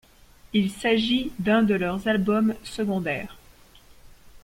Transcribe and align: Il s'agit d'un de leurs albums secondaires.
Il 0.53 0.71
s'agit 0.71 1.31
d'un 1.37 1.61
de 1.61 1.75
leurs 1.75 2.07
albums 2.07 2.55
secondaires. 2.63 3.37